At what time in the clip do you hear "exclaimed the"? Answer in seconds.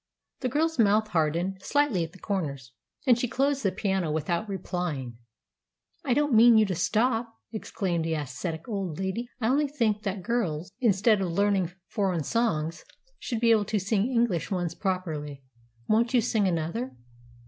7.51-8.15